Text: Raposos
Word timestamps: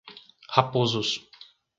Raposos 0.55 1.21